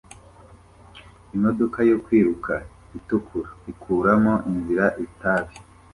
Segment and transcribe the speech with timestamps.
[1.35, 2.53] Imodoka yo kwiruka
[2.97, 5.55] itukura ikuramo inzira itabi